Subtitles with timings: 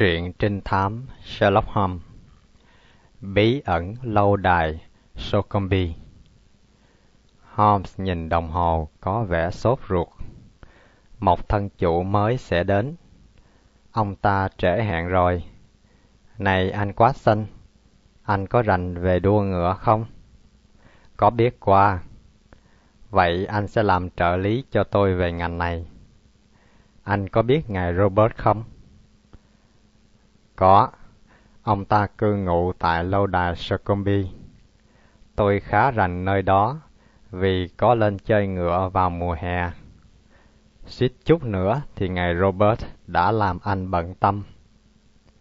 [0.00, 2.02] Truyện trinh thám Sherlock Holmes
[3.20, 4.80] Bí ẩn lâu đài
[5.16, 5.86] Socombe
[7.54, 10.08] Holmes nhìn đồng hồ có vẻ sốt ruột.
[11.18, 12.96] Một thân chủ mới sẽ đến.
[13.92, 15.44] Ông ta trễ hẹn rồi.
[16.38, 17.46] Này anh quá xinh,
[18.22, 20.04] anh có rành về đua ngựa không?
[21.16, 22.02] Có biết qua.
[23.10, 25.86] Vậy anh sẽ làm trợ lý cho tôi về ngành này.
[27.02, 28.64] Anh có biết ngài Robert không?
[30.60, 30.88] Có.
[31.62, 34.30] Ông ta cư ngụ tại lâu đài Succumbi.
[35.36, 36.80] Tôi khá rành nơi đó
[37.30, 39.70] vì có lên chơi ngựa vào mùa hè.
[40.86, 44.42] Suýt chút nữa thì ngài Robert đã làm anh bận tâm.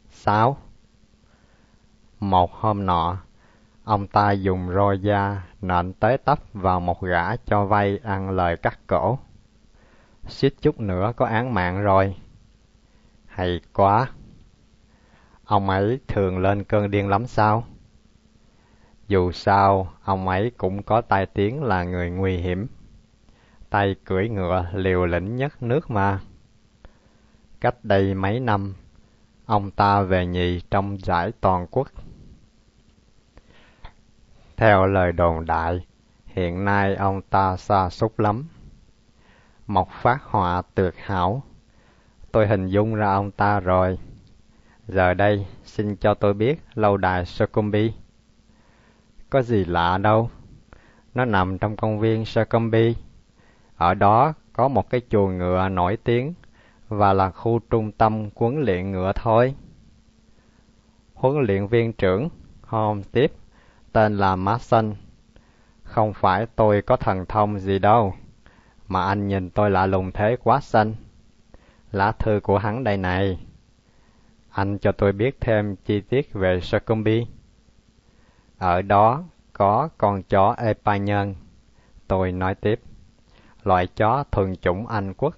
[0.10, 0.58] Sáu.
[2.20, 3.18] Một hôm nọ,
[3.84, 8.58] ông ta dùng roi da nện tới tấp vào một gã cho vay ăn lời
[8.58, 9.20] cắt cổ.
[10.28, 12.16] Suýt chút nữa có án mạng rồi.
[13.26, 14.08] Hay quá!
[15.50, 17.64] Ông ấy thường lên cơn điên lắm sao?
[19.08, 22.68] Dù sao, ông ấy cũng có tai tiếng là người nguy hiểm.
[23.70, 26.20] Tay cưỡi ngựa liều lĩnh nhất nước mà.
[27.62, 28.74] Cách đây mấy năm,
[29.46, 31.88] ông ta về nhì trong giải toàn quốc.
[34.58, 35.86] Theo lời đồn đại,
[36.26, 38.48] hiện nay ông ta xa xúc lắm.
[39.68, 41.44] Một phát họa tuyệt hảo.
[42.32, 43.98] Tôi hình dung ra ông ta rồi.
[44.92, 47.94] Giờ đây, xin cho tôi biết lâu đài Succumbi.
[49.30, 50.30] Có gì lạ đâu.
[51.14, 52.96] Nó nằm trong công viên Succumbi.
[53.78, 56.34] Ở đó có một cái chuồng ngựa nổi tiếng
[56.88, 59.56] và là khu trung tâm huấn luyện ngựa thôi.
[61.14, 62.30] Huấn luyện viên trưởng
[62.62, 63.32] Holmes tiếp,
[63.92, 64.94] tên là Mason.
[65.84, 68.14] Không phải tôi có thần thông gì đâu,
[68.88, 70.94] mà anh nhìn tôi lạ lùng thế quá xanh.
[71.92, 73.40] Lá thư của hắn đây này.
[74.60, 77.28] Anh cho tôi biết thêm chi tiết về Succumbi.
[78.58, 81.36] Ở đó có con chó Epanian.
[82.08, 82.82] Tôi nói tiếp.
[83.64, 85.36] Loại chó thuần chủng Anh quốc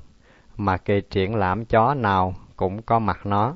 [0.57, 3.55] mà kỳ triển lãm chó nào cũng có mặt nó.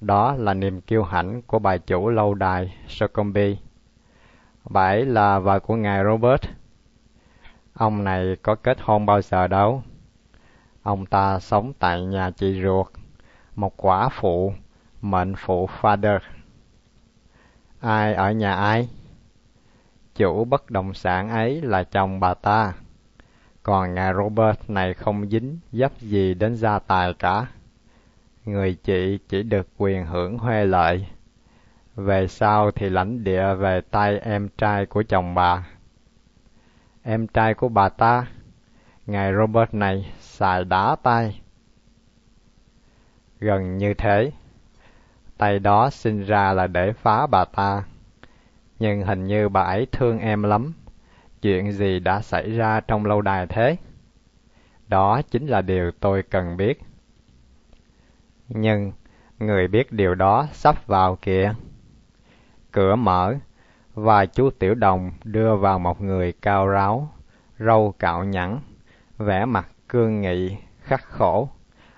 [0.00, 3.58] Đó là niềm kiêu hãnh của bà chủ lâu đài Succumbi.
[4.64, 6.42] Bà ấy là vợ của ngài Robert.
[7.74, 9.82] Ông này có kết hôn bao giờ đâu.
[10.82, 12.86] Ông ta sống tại nhà chị ruột,
[13.54, 14.52] một quả phụ
[15.10, 16.18] mệnh phụ father.
[17.80, 18.88] Ai ở nhà ai?
[20.14, 22.72] Chủ bất động sản ấy là chồng bà ta.
[23.62, 27.46] Còn ngài robert này không dính dấp gì đến gia tài cả.
[28.44, 31.06] Người chị chỉ được quyền hưởng huê lợi.
[31.94, 35.66] Về sau thì lãnh địa về tay em trai của chồng bà.
[37.02, 38.26] Em trai của bà ta,
[39.06, 41.40] ngài robert này xài đá tay.
[43.40, 44.30] Gần như thế
[45.38, 47.82] tay đó sinh ra là để phá bà ta.
[48.78, 50.72] Nhưng hình như bà ấy thương em lắm.
[51.42, 53.76] Chuyện gì đã xảy ra trong lâu đài thế?
[54.88, 56.80] Đó chính là điều tôi cần biết.
[58.48, 58.92] Nhưng
[59.38, 61.54] người biết điều đó sắp vào kìa.
[62.72, 63.34] Cửa mở,
[63.94, 67.08] và chú Tiểu Đồng đưa vào một người cao ráo,
[67.58, 68.58] râu cạo nhẵn,
[69.18, 71.48] vẻ mặt cương nghị, khắc khổ.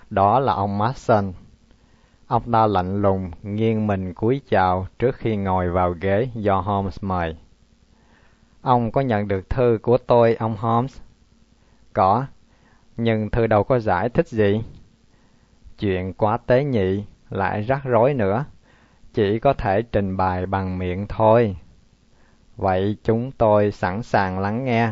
[0.09, 1.33] Đó là ông Mason.
[2.29, 6.97] Ông ta lạnh lùng, nghiêng mình cúi chào trước khi ngồi vào ghế do Holmes
[7.01, 7.37] mời.
[8.61, 10.99] Ông có nhận được thư của tôi, ông Holmes?
[11.93, 12.25] Có,
[12.97, 14.61] nhưng thư đâu có giải thích gì.
[15.79, 18.45] Chuyện quá tế nhị, lại rắc rối nữa.
[19.13, 21.55] Chỉ có thể trình bày bằng miệng thôi.
[22.57, 24.91] Vậy chúng tôi sẵn sàng lắng nghe.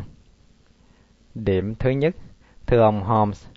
[1.36, 2.16] Điểm thứ nhất,
[2.68, 3.48] thưa ông Holmes,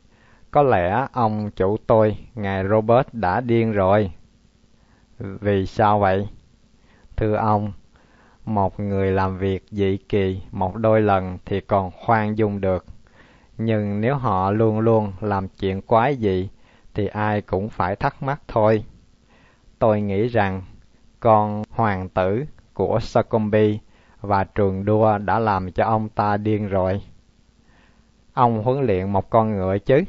[0.50, 4.12] có lẽ ông chủ tôi, ngài Robert đã điên rồi.
[5.18, 6.28] Vì sao vậy?
[7.16, 7.72] Thưa ông,
[8.44, 12.84] một người làm việc dị kỳ một đôi lần thì còn khoan dung được.
[13.58, 16.48] Nhưng nếu họ luôn luôn làm chuyện quái dị
[16.94, 18.84] thì ai cũng phải thắc mắc thôi.
[19.78, 20.62] Tôi nghĩ rằng
[21.20, 22.44] con hoàng tử
[22.74, 23.78] của Succumbi
[24.20, 27.02] và trường đua đã làm cho ông ta điên rồi.
[28.32, 30.04] Ông huấn luyện một con ngựa chứ?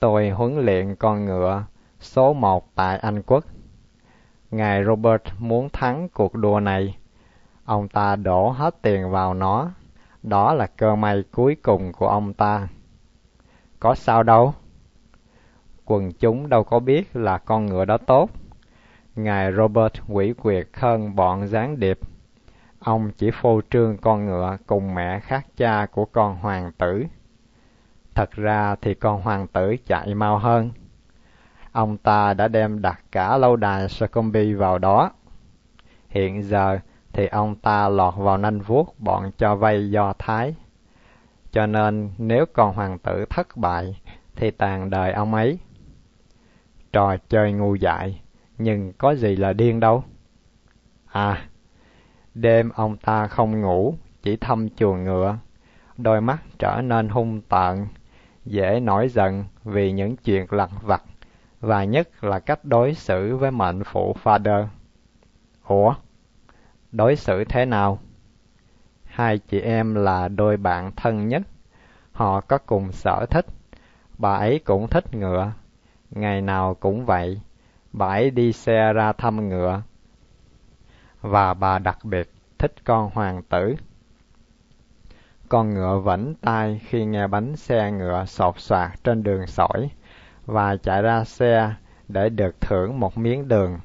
[0.00, 1.64] Tôi huấn luyện con ngựa
[2.00, 3.44] số một tại Anh quốc.
[4.50, 6.96] Ngài Robert muốn thắng cuộc đua này.
[7.64, 9.70] Ông ta đổ hết tiền vào nó.
[10.22, 12.68] Đó là cơ may cuối cùng của ông ta.
[13.80, 14.54] Có sao đâu?
[15.84, 18.30] Quần chúng đâu có biết là con ngựa đó tốt.
[19.14, 21.98] Ngài Robert quỷ quyệt hơn bọn gián điệp.
[22.78, 27.04] Ông chỉ phô trương con ngựa cùng mẹ khác cha của con hoàng tử
[28.16, 30.70] Thật ra thì con hoàng tử chạy mau hơn.
[31.72, 35.10] ông ta đã đem đặt cả lâu đài Succumbi vào đó.
[36.08, 36.78] Hiện giờ
[37.12, 40.54] thì ông ta lọt vào nanh vuốt bọn cho vay Do Thái.
[41.52, 44.00] Cho nên nếu con hoàng tử thất bại
[44.36, 45.58] thì tàn đời ông ấy.
[46.92, 48.20] Trò chơi ngu dại,
[48.58, 50.04] nhưng có gì là điên đâu.
[51.06, 51.48] À,
[52.34, 55.38] đêm ông ta không ngủ, chỉ thăm chuồng ngựa.
[55.96, 57.86] Đôi mắt trở nên hung tợn,
[58.46, 61.02] dễ nổi giận vì những chuyện lặt vặt,
[61.60, 64.66] và nhất là cách đối xử với mệnh phụ Father.
[65.64, 65.94] Ủa?
[66.92, 67.98] Đối xử thế nào?
[69.04, 71.42] Hai chị em là đôi bạn thân nhất.
[72.12, 73.46] Họ có cùng sở thích.
[74.18, 75.52] Bà ấy cũng thích ngựa.
[76.10, 77.40] Ngày nào cũng vậy.
[77.92, 79.82] Bà ấy đi xe ra thăm ngựa.
[81.20, 83.74] Và bà đặc biệt thích con hoàng tử.
[85.48, 89.90] Con ngựa vẫn tay khi nghe bánh xe ngựa sột soạt trên đường sỏi
[90.46, 91.74] và chạy ra xe
[92.08, 93.78] để được thưởng một miếng đường.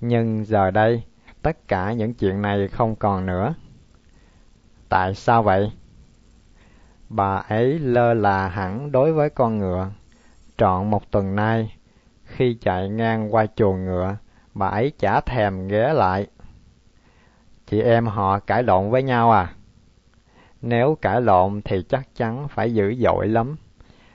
[0.00, 1.02] Nhưng giờ đây,
[1.42, 3.54] tất cả những chuyện này không còn nữa.
[4.88, 5.72] Tại sao vậy?
[7.08, 9.90] Bà ấy lơ là hẳn đối với con ngựa.
[10.56, 11.76] Trọn một tuần nay,
[12.24, 14.16] khi chạy ngang qua chuồng ngựa,
[14.54, 16.26] bà ấy chả thèm ghé lại.
[17.66, 19.54] Chị em họ cãi lộn với nhau à?
[20.62, 23.56] Nếu cãi lộn thì chắc chắn phải dữ dội lắm.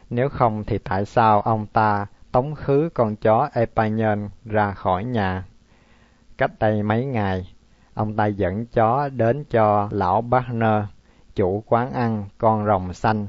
[0.10, 5.46] Nếu không thì tại sao ông ta tống khứ con chó Epanyen ra khỏi nhà?
[6.38, 7.54] Cách đây mấy ngày,
[7.94, 10.84] ông ta dẫn chó đến cho lão Barner,
[11.36, 13.28] chủ quán ăn con rồng xanh,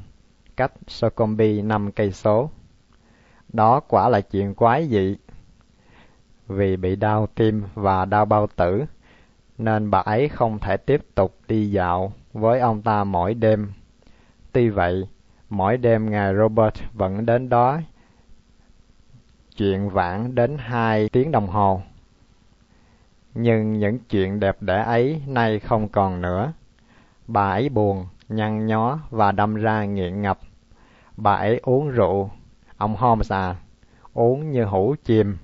[0.57, 2.51] cách Socombi năm cây số.
[3.53, 5.17] Đó quả là chuyện quái dị.
[6.47, 8.85] Vì bị đau tim và đau bao tử,
[9.59, 13.73] nên bà ấy không thể tiếp tục đi dạo với ông ta mỗi đêm.
[14.53, 15.09] Tuy vậy,
[15.49, 17.81] mỗi đêm ngài Robert vẫn đến đó
[19.57, 21.83] chuyện vãn đến hai tiếng đồng hồ.
[23.35, 26.53] Nhưng những chuyện đẹp đẽ ấy nay không còn nữa.
[27.27, 30.39] Bà ấy buồn, nhăn nhó và đâm ra nghiện ngập.
[31.17, 32.31] Bà ấy uống rượu,
[32.77, 33.57] ông Holmes à,
[34.15, 35.37] uống như hũ chìm.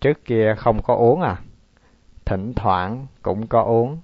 [0.00, 1.36] Trước kia không có uống à?
[2.24, 3.98] Thỉnh thoảng cũng có uống,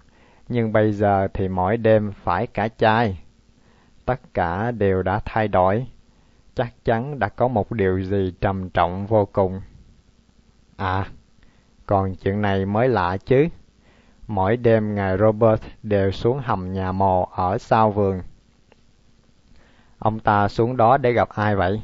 [0.48, 3.18] nhưng bây giờ thì mỗi đêm phải cả chai.
[4.04, 5.86] Tất cả đều đã thay đổi.
[6.54, 9.60] Chắc chắn đã có một điều gì trầm trọng vô cùng.
[10.76, 11.06] À,
[11.86, 13.48] còn chuyện này mới lạ chứ.
[14.26, 18.22] Mỗi đêm ngài Robert đều xuống hầm nhà mồ ở sau vườn.
[19.98, 21.82] Ông ta xuống đó để gặp ai vậy?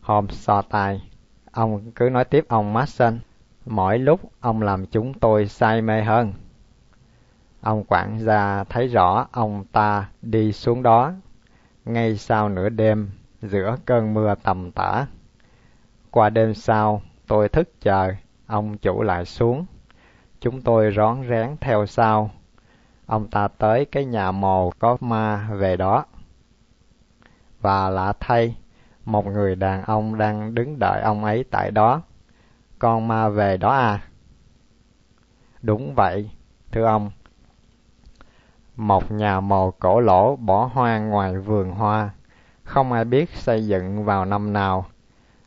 [0.00, 1.10] Holmes so tay.
[1.50, 3.18] Ông cứ nói tiếp ông Mason.
[3.66, 6.32] Mỗi lúc ông làm chúng tôi say mê hơn.
[7.60, 11.12] Ông quản gia thấy rõ ông ta đi xuống đó.
[11.84, 13.10] Ngay sau nửa đêm,
[13.42, 15.06] giữa cơn mưa tầm tã.
[16.10, 18.12] Qua đêm sau, tôi thức chờ,
[18.46, 19.66] ông chủ lại xuống.
[20.40, 22.30] Chúng tôi rón rén theo sau.
[23.06, 26.04] Ông ta tới cái nhà mồ có ma về đó.
[27.60, 28.56] Và lạ thay,
[29.04, 32.02] một người đàn ông đang đứng đợi ông ấy tại đó.
[32.78, 34.02] Con ma về đó à?
[35.62, 36.30] Đúng vậy,
[36.72, 37.10] thưa ông.
[38.78, 42.10] Một nhà mồ cổ lỗ bỏ hoang ngoài vườn hoa,
[42.64, 44.86] không ai biết xây dựng vào năm nào.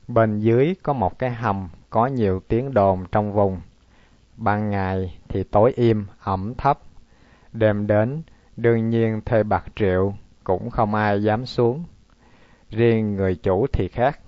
[0.07, 3.61] Bên dưới có một cái hầm có nhiều tiếng đồn trong vùng.
[4.37, 6.79] Ban ngày thì tối im, ẩm thấp.
[7.53, 8.21] Đêm đến,
[8.57, 11.83] đương nhiên thuê bạc triệu, cũng không ai dám xuống.
[12.69, 14.19] Riêng người chủ thì khác.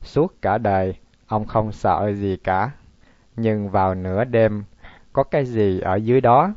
[0.00, 0.94] Suốt cả đời,
[1.26, 2.70] ông không sợ gì cả.
[3.36, 4.64] Nhưng vào nửa đêm,
[5.12, 6.52] có cái gì ở dưới đó?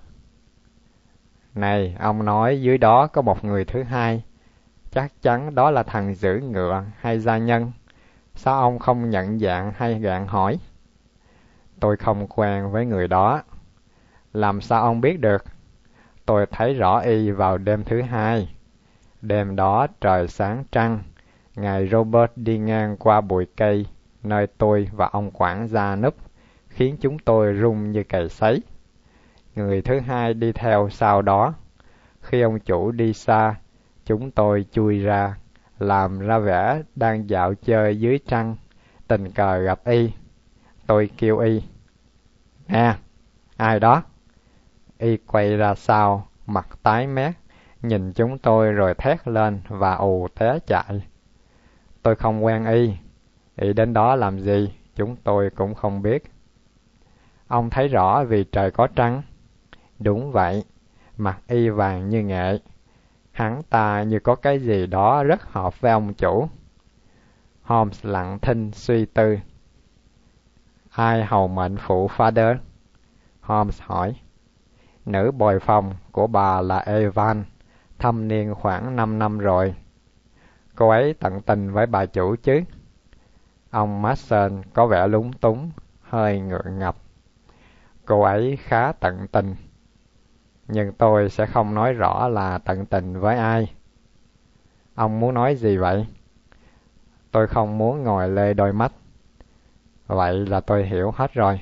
[1.55, 4.23] Này, ông nói dưới đó có một người thứ hai.
[4.91, 7.71] Chắc chắn đó là thằng giữ ngựa hay gia nhân.
[8.35, 10.59] Sao ông không nhận dạng hay gạn hỏi?
[11.79, 13.43] Tôi không quen với người đó.
[14.33, 15.43] Làm sao ông biết được?
[16.25, 18.55] Tôi thấy rõ y vào đêm thứ hai.
[19.21, 20.99] Đêm đó trời sáng trăng,
[21.55, 23.85] ngài Robert đi ngang qua bụi cây
[24.25, 26.15] nơi tôi và ông quản gia núp,
[26.69, 28.61] khiến chúng tôi rung như cày sấy.
[29.55, 31.53] Người thứ hai đi theo sau đó.
[32.21, 33.55] Khi ông chủ đi xa,
[34.05, 35.35] chúng tôi chui ra,
[35.79, 38.55] làm ra vẻ đang dạo chơi dưới trăng,
[39.07, 40.11] tình cờ gặp y.
[40.87, 41.63] Tôi kêu y.
[42.67, 42.95] Nè,
[43.57, 44.03] ai đó?
[44.97, 47.33] Y quay ra sau, mặt tái mét,
[47.81, 51.03] nhìn chúng tôi rồi thét lên và ù té chạy.
[52.03, 52.93] Tôi không quen y,
[53.55, 56.23] y đến đó làm gì, chúng tôi cũng không biết.
[57.47, 59.21] Ông thấy rõ vì trời có trăng?
[59.99, 60.63] Đúng vậy,
[61.17, 62.59] mặt y vàng như nghệ.
[63.31, 66.47] Hắn ta như có cái gì đó rất hợp với ông chủ.
[67.61, 69.37] Holmes lặng thinh suy tư.
[70.89, 72.55] Ai hầu mệnh phụ Father?
[73.41, 74.15] Holmes hỏi.
[75.05, 77.43] Nữ bồi phòng của bà là Evan,
[77.99, 79.75] thâm niên khoảng 5 năm rồi.
[80.75, 82.61] Cô ấy tận tình với bà chủ chứ?
[83.69, 85.71] Ông Mason có vẻ lúng túng,
[86.01, 86.95] hơi ngượng ngập.
[88.05, 89.55] Cô ấy khá tận tình.
[90.67, 93.73] Nhưng tôi sẽ không nói rõ là tận tình với ai.
[94.95, 96.05] Ông muốn nói gì vậy?
[97.31, 98.91] Tôi không muốn ngồi lê đôi mắt.
[100.07, 101.61] Vậy là tôi hiểu hết rồi.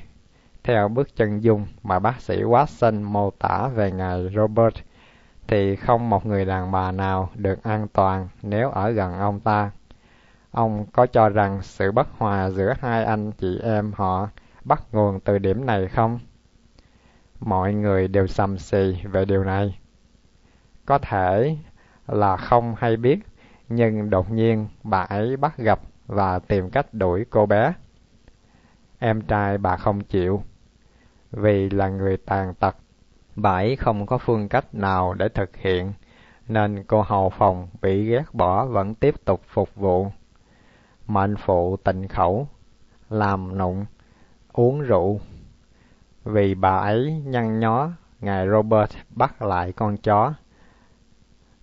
[0.62, 4.74] Theo bước chân dung mà bác sĩ Watson mô tả về ngài Robert,
[5.46, 9.70] thì không một người đàn bà nào được an toàn nếu ở gần ông ta.
[10.50, 14.28] Ông có cho rằng sự bất hòa giữa hai anh chị em họ
[14.64, 16.18] bắt nguồn từ điểm này không?
[17.40, 19.78] Mọi người đều sầm xì về điều này.
[20.86, 21.56] Có thể
[22.06, 23.18] là không hay biết,
[23.68, 27.72] nhưng đột nhiên bà ấy bắt gặp và tìm cách đuổi cô bé.
[28.98, 30.42] Em trai bà không chịu,
[31.30, 32.76] vì là người tàn tật.
[33.36, 35.92] Bà ấy không có phương cách nào để thực hiện,
[36.48, 40.10] nên cô hầu phòng bị ghét bỏ vẫn tiếp tục phục vụ.
[41.06, 42.48] Mệnh phụ tịnh khẩu,
[43.10, 43.84] làm nụng,
[44.52, 45.20] uống rượu.
[46.24, 47.88] Vì bà ấy nhăn nhó,
[48.20, 50.34] ngài Robert bắt lại con chó.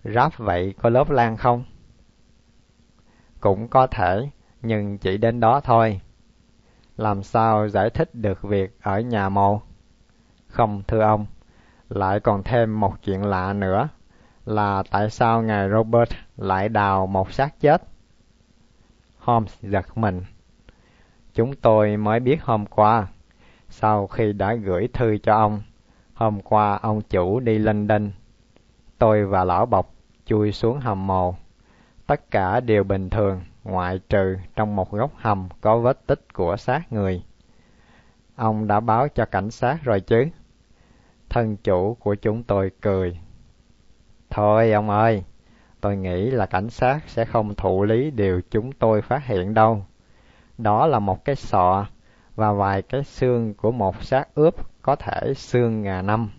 [0.04, 1.64] Ráp vậy có lớp lan không?
[3.40, 4.30] Cũng có thể,
[4.62, 6.00] nhưng chỉ đến đó thôi.
[6.96, 9.60] Làm sao giải thích được việc ở nhà mồ?
[10.46, 11.26] Không thưa ông,
[11.88, 13.88] lại còn thêm một chuyện lạ nữa
[14.44, 17.82] là tại sao ngài Robert lại đào một xác chết?
[19.18, 20.22] Holmes giật mình.
[21.34, 23.06] Chúng tôi mới biết hôm qua,
[23.72, 25.62] sau khi đã gửi thư cho ông,
[26.14, 28.10] hôm qua ông chủ đi London.
[28.98, 31.34] Tôi và lão bọc chui xuống hầm mồ.
[32.06, 36.56] Tất cả đều bình thường, ngoại trừ trong một góc hầm có vết tích của
[36.56, 37.22] xác người.
[38.36, 40.26] Ông đã báo cho cảnh sát rồi chứ?
[41.28, 43.20] Thân chủ của chúng tôi cười.
[44.30, 45.24] Thôi ông ơi,
[45.80, 49.84] tôi nghĩ là cảnh sát sẽ không thụ lý điều chúng tôi phát hiện đâu.
[50.58, 51.86] Đó là một cái sọ
[52.34, 56.30] và vài cái xương của một xác ướp có thể xương ngà năm.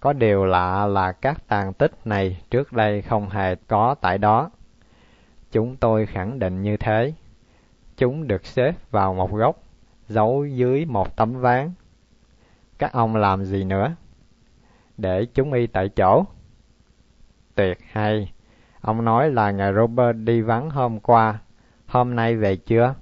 [0.00, 4.50] Có điều lạ là các tàn tích này trước đây không hề có tại đó.
[5.52, 7.12] Chúng tôi khẳng định như thế.
[7.96, 9.56] Chúng được xếp vào một góc,
[10.08, 11.72] giấu dưới một tấm ván.
[12.78, 13.94] Các ông làm gì nữa?
[14.96, 16.24] Để chúng y tại chỗ.
[17.54, 18.32] Tuyệt hay.
[18.80, 21.38] Ông nói là ngài Robert đi vắng hôm qua.
[21.86, 22.94] Hôm nay về chưa?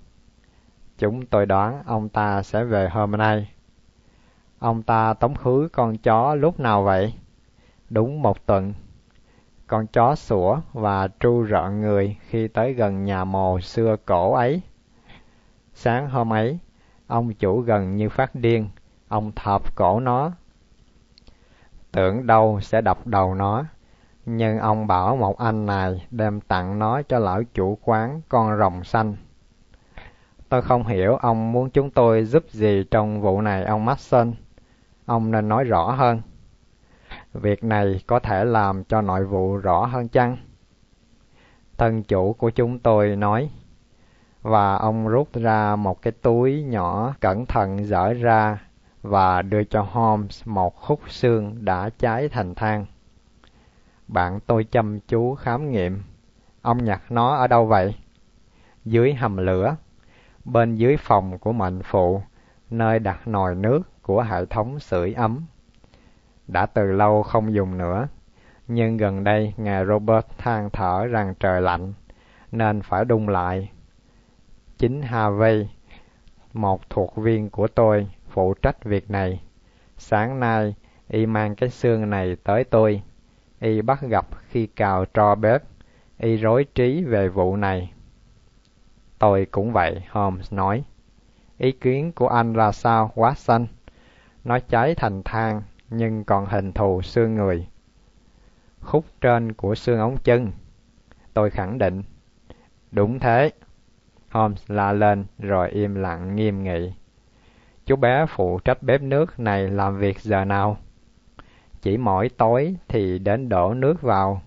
[1.03, 3.51] Chúng tôi đoán ông ta sẽ về hôm nay.
[4.59, 7.15] Ông ta tống khứ con chó lúc nào vậy?
[7.91, 8.75] Đúng một tuần.
[9.67, 14.63] Con chó sủa và tru rợn người khi tới gần nhà mồ xưa cổ ấy.
[15.75, 16.59] Sáng hôm ấy,
[17.07, 18.69] ông chủ gần như phát điên,
[19.09, 20.33] ông thọp cổ nó.
[21.93, 23.65] Tưởng đâu sẽ đập đầu nó,
[24.27, 28.85] nhưng ông bảo một anh này đem tặng nó cho lão chủ quán con rồng
[28.85, 29.17] xanh.
[30.53, 34.33] Tôi không hiểu ông muốn chúng tôi giúp gì trong vụ này ông Mason.
[35.07, 36.21] Ông nên nói rõ hơn.
[37.33, 40.37] Việc này có thể làm cho nội vụ rõ hơn chăng?
[41.79, 43.51] Thân chủ của chúng tôi nói.
[44.43, 48.59] Và ông rút ra một cái túi nhỏ cẩn thận dở ra
[49.03, 52.87] và đưa cho Holmes một khúc xương đã cháy thành than.
[54.09, 56.03] Bạn tôi chăm chú khám nghiệm.
[56.63, 57.95] Ông nhặt nó ở đâu vậy?
[58.85, 59.77] Dưới hầm lửa,
[60.45, 62.23] bên dưới phòng của mệnh phụ,
[62.71, 65.47] nơi đặt nồi nước của hệ thống sưởi ấm.
[66.49, 68.09] Đã từ lâu không dùng nữa,
[68.69, 71.93] nhưng gần đây ngài Robert than thở rằng trời lạnh,
[72.53, 73.71] nên phải đun lại.
[74.79, 75.69] Chính Harvey,
[76.53, 79.41] một thuộc viên của tôi, phụ trách việc này.
[79.97, 80.75] Sáng nay,
[81.09, 83.03] y mang cái xương này tới tôi.
[83.61, 85.63] Y bắt gặp khi cào tro bếp.
[86.19, 87.93] Y rối trí về vụ này.
[89.23, 90.85] Tôi cũng vậy, Holmes nói.
[91.59, 93.67] Ý kiến của anh ra sao, Watson?
[94.45, 97.67] Nó cháy thành than, nhưng còn hình thù xương người.
[98.81, 100.53] Khúc trên của xương ống chân.
[101.35, 102.03] Tôi khẳng định.
[102.91, 103.51] Đúng thế.
[104.31, 106.93] Holmes la lên rồi im lặng nghiêm nghị.
[107.87, 110.77] Chú bé phụ trách bếp nước này làm việc giờ nào?
[111.83, 114.43] Chỉ mỗi tối thì đến đổ nước vào.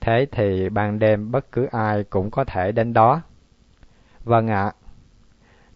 [0.00, 3.22] Thế thì ban đêm bất cứ ai cũng có thể đến đó.
[4.26, 4.72] Vâng ạ.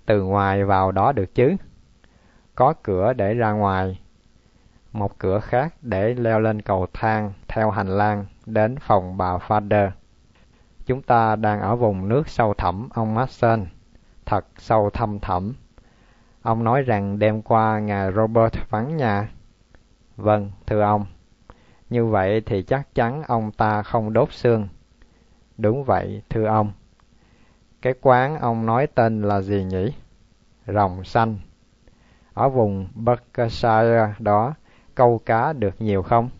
[0.06, 1.56] Từ ngoài vào đó được chứ?
[2.54, 4.00] Có cửa để ra ngoài.
[4.92, 9.90] Một cửa khác để leo lên cầu thang theo hành lang đến phòng bà Father.
[10.86, 13.66] Chúng ta đang ở vùng nước sâu thẳm, ông Mason.
[14.26, 15.54] Thật sâu thâm thẳm.
[16.42, 19.28] Ông nói rằng đêm qua ngài Robert vắng nhà.
[20.16, 21.06] Vâng, thưa ông.
[21.90, 24.68] Như vậy thì chắc chắn ông ta không đốt xương.
[25.58, 26.72] Đúng vậy, thưa ông.
[27.82, 29.92] Cái quán ông nói tên là gì nhỉ?
[30.66, 31.38] Rồng xanh.
[32.34, 34.54] Ở vùng Berkshire đó,
[34.94, 36.30] câu cá được nhiều không?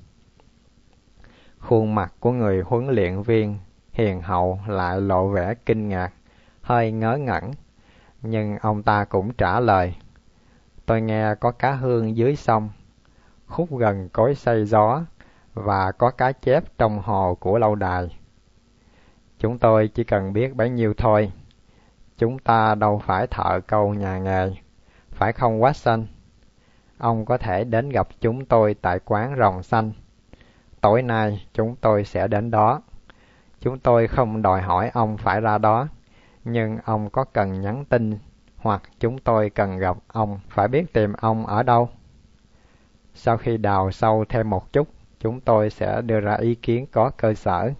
[1.59, 3.59] Khuôn mặt của người huấn luyện viên
[3.93, 6.13] hiền hậu lại lộ vẻ kinh ngạc,
[6.63, 7.51] hơi ngớ ngẩn.
[8.23, 9.97] Nhưng ông ta cũng trả lời.
[10.87, 12.71] Tôi nghe có cá hương dưới sông,
[13.47, 15.05] khúc gần cối xây gió,
[15.55, 18.20] và có cá chép trong hồ của lâu đài.
[19.41, 21.33] Chúng tôi chỉ cần biết bấy nhiêu thôi.
[22.19, 24.51] Chúng ta đâu phải thợ câu nhà nghề,
[25.11, 26.05] phải không Watson?
[26.99, 29.93] Ông có thể đến gặp chúng tôi tại quán rồng xanh.
[30.81, 32.83] Tối nay chúng tôi sẽ đến đó.
[33.61, 35.89] Chúng tôi không đòi hỏi ông phải ra đó,
[36.45, 38.19] nhưng ông có cần nhắn tin
[38.57, 41.89] hoặc chúng tôi cần gặp ông phải biết tìm ông ở đâu.
[43.15, 44.89] Sau khi đào sâu thêm một chút,
[45.21, 47.71] chúng tôi sẽ đưa ra ý kiến có cơ sở.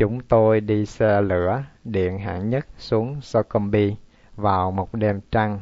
[0.00, 3.96] Chúng tôi đi xe lửa điện hạng nhất xuống Succumby
[4.36, 5.60] vào một đêm trăng.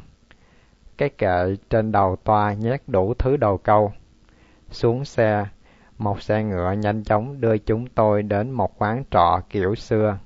[0.99, 3.93] Cái kệ trên đầu toa nhét đủ thứ đầu câu.
[4.71, 5.47] Xuống xe,
[5.99, 10.19] một xe ngựa nhanh chóng đưa chúng tôi đến một quán trọ kiểu xưa.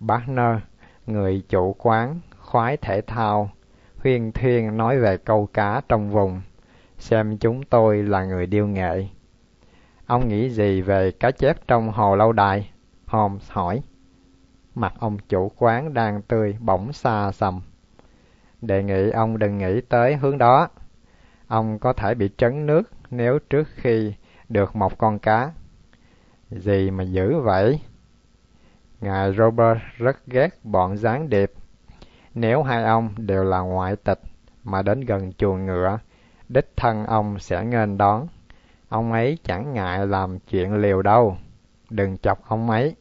[0.00, 0.56] Barner,
[1.06, 3.50] người chủ quán, khoái thể thao,
[4.02, 6.40] huyên thuyên nói về câu cá trong vùng,
[6.98, 9.08] xem chúng tôi là người điêu nghệ.
[10.06, 12.70] Ông nghĩ gì về cá chép trong hồ lâu đài?
[13.10, 13.82] Holmes hỏi.
[14.74, 17.60] Mặt ông chủ quán đang tươi bỗng xa sầm.
[18.60, 20.68] Đề nghị ông đừng nghĩ tới hướng đó.
[21.46, 24.14] Ông có thể bị trấn nước nếu trước khi
[24.48, 25.52] được một con cá.
[26.50, 27.80] Gì mà dữ vậy?
[29.00, 31.52] Ngài Robert rất ghét bọn gián điệp.
[32.34, 34.20] Nếu hai ông đều là ngoại tịch
[34.64, 35.98] mà đến gần chuồng ngựa,
[36.48, 38.26] đích thân ông sẽ nghênh đón.
[38.88, 41.36] Ông ấy chẳng ngại làm chuyện liều đâu.
[41.90, 42.96] Đừng chọc ông ấy.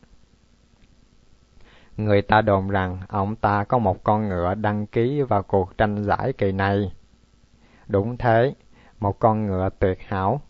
[1.99, 6.03] Người ta đồn rằng ông ta có một con ngựa đăng ký vào cuộc tranh
[6.03, 6.93] giải kỳ này.
[7.87, 8.53] Đúng thế,
[8.99, 10.41] một con ngựa tuyệt hảo.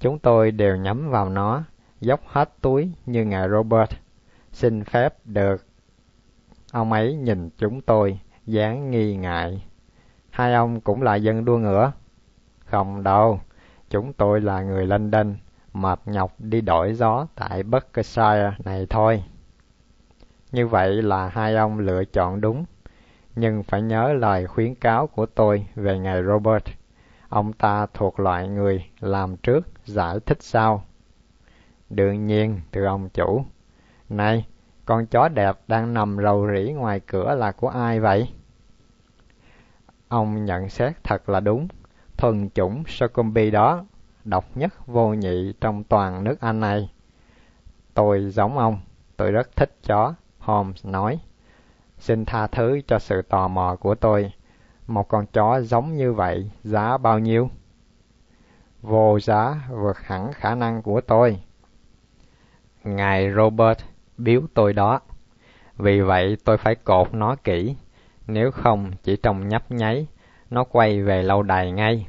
[0.00, 1.62] Chúng tôi đều nhắm vào nó,
[2.00, 3.90] dốc hết túi như ngài Robert.
[4.52, 5.66] Xin phép được.
[6.72, 9.64] Ông ấy nhìn chúng tôi, dáng nghi ngại.
[10.30, 11.92] Hai ông cũng là dân đua ngựa?
[12.64, 13.40] Không đâu,
[13.90, 15.36] chúng tôi là người London,
[15.72, 19.24] mệt nhọc đi đổi gió tại Berkshire này thôi.
[20.54, 22.64] Như vậy là hai ông lựa chọn đúng.
[23.36, 26.64] Nhưng phải nhớ lời khuyến cáo của tôi về ngài Robert.
[27.28, 30.84] Ông ta thuộc loại người làm trước, giải thích sau.
[31.90, 33.44] Đương nhiên, thưa ông chủ.
[34.08, 34.46] Này,
[34.84, 38.32] con chó đẹp đang nằm rầu rĩ ngoài cửa là của ai vậy?
[40.08, 41.68] Ông nhận xét thật là đúng.
[42.16, 43.84] Thuần chủng Succumby đó,
[44.24, 46.90] độc nhất vô nhị trong toàn nước Anh này.
[47.94, 48.78] Tôi giống ông,
[49.16, 50.14] tôi rất thích chó
[50.44, 51.20] Holmes nói.
[51.98, 54.32] Xin tha thứ cho sự tò mò của tôi.
[54.86, 57.50] Một con chó giống như vậy, giá bao nhiêu?
[58.82, 61.40] Vô giá vượt hẳn khả năng của tôi.
[62.84, 63.78] Ngài Robert
[64.18, 65.00] biếu tôi đó.
[65.76, 67.76] Vì vậy tôi phải cột nó kỹ.
[68.26, 70.06] Nếu không, chỉ trong nhấp nháy,
[70.50, 72.06] nó quay về lâu đài ngay.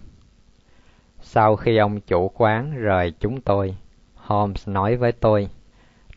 [1.21, 3.77] Sau khi ông chủ quán rời chúng tôi,
[4.15, 5.49] Holmes nói với tôi.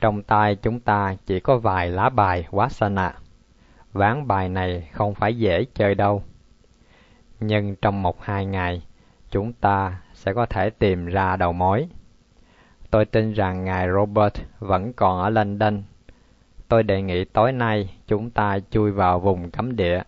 [0.00, 3.14] Trong tay chúng ta chỉ có vài lá bài quá sanà.
[3.92, 6.22] Ván bài này không phải dễ chơi đâu.
[7.40, 8.82] Nhưng trong một hai ngày,
[9.30, 11.88] chúng ta sẽ có thể tìm ra đầu mối.
[12.90, 15.82] Tôi tin rằng ngài Robert vẫn còn ở London.
[16.68, 20.02] Tôi đề nghị tối nay chúng ta chui vào vùng cấm địa.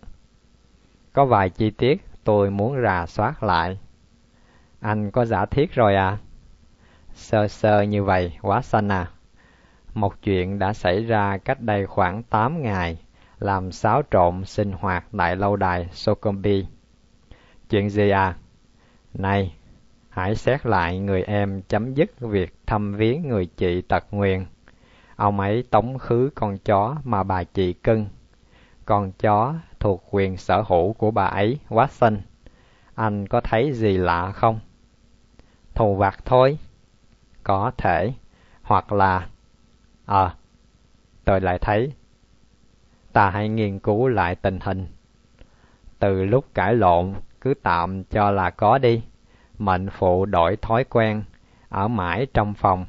[1.13, 3.79] Có vài chi tiết tôi muốn rà soát lại.
[4.79, 6.17] Anh có giả thiết rồi à?
[7.13, 9.11] Sơ sơ như vậy, quá xanh à.
[9.93, 12.97] Một chuyện đã xảy ra cách đây khoảng 8 ngày,
[13.39, 16.65] làm xáo trộn sinh hoạt tại lâu đài Sokombi.
[17.69, 18.35] Chuyện gì à?
[19.13, 19.55] Này,
[20.09, 24.45] hãy xét lại người em chấm dứt việc thăm viếng người chị tật nguyền.
[25.15, 28.05] Ông ấy tống khứ con chó mà bà chị cưng.
[28.85, 32.17] Con chó thuộc quyền sở hữu của bà ấy, Watson.
[32.95, 34.59] Anh có thấy gì lạ không?
[35.75, 36.57] Thù vặt thôi.
[37.43, 38.13] Có thể.
[38.61, 39.27] Hoặc là...
[40.11, 40.35] Ờ, à,
[41.25, 41.93] tôi lại thấy.
[43.13, 44.87] Ta hãy nghiên cứu lại tình hình.
[45.99, 49.03] Từ lúc cãi lộn, cứ tạm cho là có đi.
[49.57, 51.23] Mệnh phụ đổi thói quen,
[51.69, 52.85] ở mãi trong phòng.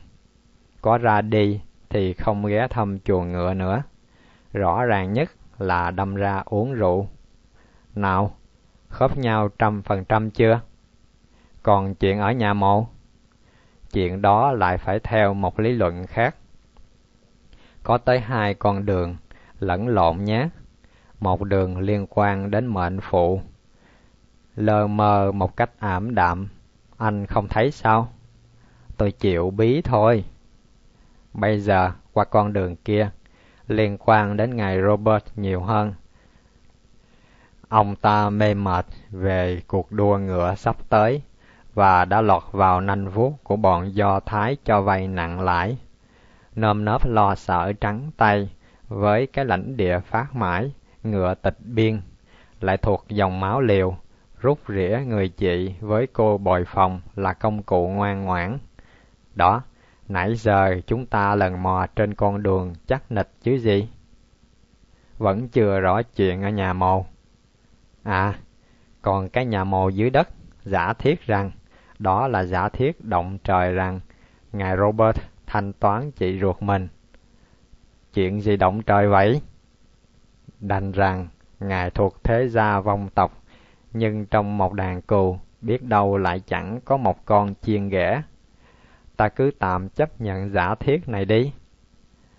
[0.81, 3.83] Có ra đi thì không ghé thăm chuồng ngựa nữa.
[4.53, 7.09] Rõ ràng nhất là đâm ra uống rượu.
[7.95, 8.37] Nào,
[8.89, 10.61] khớp nhau trăm phần trăm chưa?
[11.63, 12.87] Còn chuyện ở nhà mộ?
[13.93, 16.37] Chuyện đó lại phải theo một lý luận khác.
[17.83, 19.17] Có tới hai con đường,
[19.61, 20.49] lẫn lộn nhé.
[21.21, 23.41] Một đường liên quan đến mệnh phụ.
[24.57, 26.49] Lờ mờ một cách ảm đạm,
[26.99, 28.09] anh không thấy sao?
[28.97, 30.25] Tôi chịu bí thôi.
[31.33, 33.11] Bây giờ qua con đường kia,
[33.69, 35.95] liên quan đến ngài Robert nhiều hơn.
[37.69, 41.23] Ông ta mê mệt về cuộc đua ngựa sắp tới
[41.75, 45.79] và đã lọt vào nanh vuốt của bọn Do Thái cho vay nặng lãi.
[46.57, 48.51] Nơm nớp lo sợ trắng tay
[48.89, 52.01] với cái lãnh địa phát mãi, ngựa tịch biên,
[52.61, 53.97] lại thuộc dòng máu liều,
[54.41, 58.59] rút rỉa người chị với cô bồi phòng là công cụ ngoan ngoãn.
[59.35, 59.63] Đó,
[60.09, 63.89] nãy giờ chúng ta lần mò trên con đường chắc nịch chứ gì?
[65.19, 67.07] Vẫn chưa rõ chuyện ở nhà mồ.
[68.03, 68.35] À,
[69.03, 70.29] còn cái nhà mồ dưới đất,
[70.65, 71.51] giả thiết rằng,
[71.99, 74.01] đó là giả thiết động trời rằng,
[74.53, 75.17] ngài Robert
[75.53, 76.89] thanh toán chị ruột mình.
[78.15, 79.41] Chuyện gì động trời vậy?
[80.61, 81.29] Đành rằng,
[81.61, 83.43] ngài thuộc thế gia vong tộc,
[83.93, 88.23] nhưng trong một đàn cừu, biết đâu lại chẳng có một con chiên ghẻ.
[89.17, 91.53] Ta cứ tạm chấp nhận giả thiết này đi.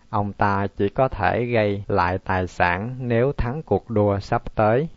[0.09, 4.89] Ông ta chỉ có thể gây lại tài sản nếu thắng cuộc đua sắp tới.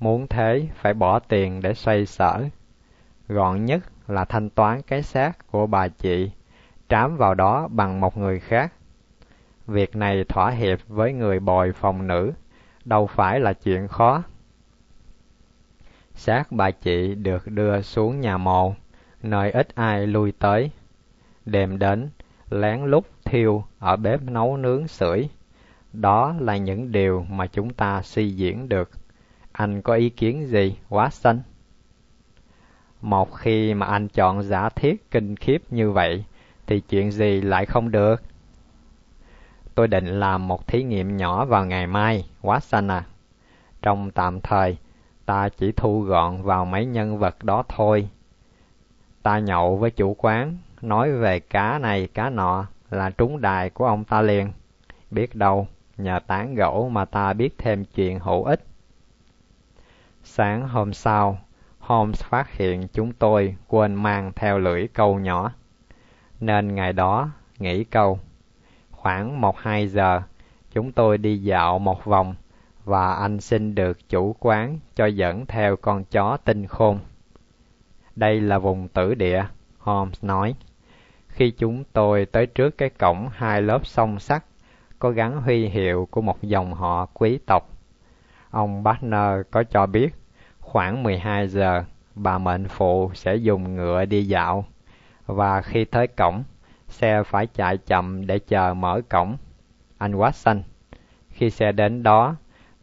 [0.00, 2.44] Muốn thế phải bỏ tiền để xoay sở.
[3.28, 6.30] Gọn nhất là thanh toán cái xác của bà chị,
[6.90, 8.72] trám vào đó bằng một người khác.
[9.66, 12.32] Việc này thỏa hiệp với người bồi phòng nữ,
[12.84, 14.22] đâu phải là chuyện khó.
[16.14, 18.74] Xác bà chị được đưa xuống nhà mồ,
[19.22, 20.70] nơi ít ai lui tới.
[21.46, 22.08] Đêm đến,
[22.50, 25.28] lén lút thiêu ở bếp nấu nướng sưởi.
[25.92, 28.90] Đó là những điều mà chúng ta suy diễn được.
[29.52, 31.42] Anh có ý kiến gì, quá xanh?
[33.00, 36.24] Một khi mà anh chọn giả thiết kinh khiếp như vậy,
[36.70, 38.22] thì chuyện gì lại không được?
[39.74, 43.04] Tôi định làm một thí nghiệm nhỏ vào ngày mai, quá xanh à.
[43.82, 44.76] Trong tạm thời,
[45.26, 48.08] ta chỉ thu gọn vào mấy nhân vật đó thôi.
[49.22, 53.86] Ta nhậu với chủ quán, nói về cá này cá nọ là trúng đài của
[53.86, 54.52] ông ta liền.
[55.10, 58.64] Biết đâu, nhờ tán gẫu mà ta biết thêm chuyện hữu ích.
[60.24, 61.38] Sáng hôm sau,
[61.78, 65.52] Holmes phát hiện chúng tôi quên mang theo lưỡi câu nhỏ.
[66.40, 68.18] Nên ngày đó, nghỉ câu.
[68.90, 70.22] Khoảng một hai giờ,
[70.72, 72.34] chúng tôi đi dạo một vòng
[72.84, 76.98] và anh xin được chủ quán cho dẫn theo con chó tinh khôn.
[78.16, 79.44] Đây là vùng tử địa,
[79.78, 80.54] Holmes nói.
[81.28, 84.44] Khi chúng tôi tới trước cái cổng hai lớp song sắt,
[84.98, 87.70] có gắn huy hiệu của một dòng họ quý tộc.
[88.50, 90.14] Ông Barner có cho biết,
[90.60, 94.64] khoảng 12 giờ, bà mệnh phụ sẽ dùng ngựa đi dạo,
[95.34, 96.42] và khi tới cổng,
[96.88, 99.36] xe phải chạy chậm để chờ mở cổng.
[99.98, 100.62] Anh quá xanh
[101.40, 102.36] khi xe đến đó,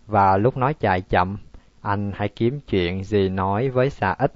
[0.05, 1.37] và lúc nói chạy chậm,
[1.81, 4.33] anh hãy kiếm chuyện gì nói với xà ít.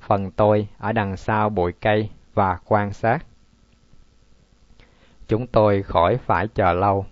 [0.00, 3.26] Phần tôi ở đằng sau bụi cây và quan sát.
[5.28, 7.06] Chúng tôi khỏi phải chờ lâu.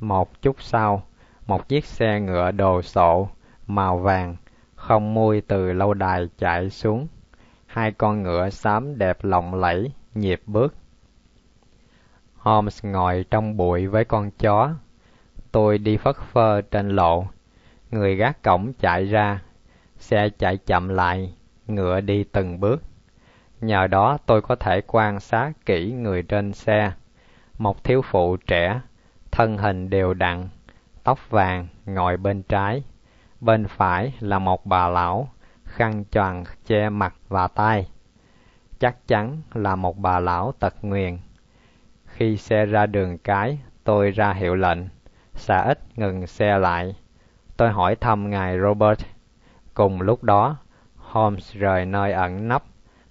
[0.00, 1.02] Một chút sau,
[1.46, 3.28] một chiếc xe ngựa đồ sộ,
[3.66, 4.36] màu vàng,
[4.74, 7.06] không mui từ lâu đài chạy xuống.
[7.72, 10.74] Hai con ngựa xám đẹp lộng lẫy, nhịp bước.
[12.36, 14.70] Holmes ngồi trong bụi với con chó.
[15.52, 17.26] Tôi đi phất phơ trên lộ,
[17.90, 19.42] người gác cổng chạy ra,
[19.96, 21.34] xe chạy chậm lại,
[21.66, 22.82] ngựa đi từng bước.
[23.60, 26.92] Nhờ đó tôi có thể quan sát kỹ người trên xe.
[27.58, 28.80] Một thiếu phụ trẻ,
[29.30, 30.48] thân hình đều đặn,
[31.04, 32.82] tóc vàng, ngồi bên trái.
[33.40, 35.28] Bên phải là một bà lão,
[35.72, 37.88] khăn choàng che mặt và tay.
[38.78, 41.18] Chắc chắn là một bà lão tật nguyền.
[42.06, 44.78] Khi xe ra đường cái, tôi ra hiệu lệnh.
[45.34, 46.96] Xà ít ngừng xe lại.
[47.56, 49.00] Tôi hỏi thăm ngài Robert.
[49.74, 50.56] Cùng lúc đó,
[50.96, 52.64] Holmes rời nơi ẩn nấp,